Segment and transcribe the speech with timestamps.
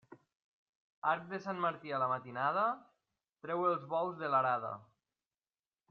[1.11, 2.65] Arc de Sant Martí a la matinada,
[3.47, 4.77] treu els bous de l'arada.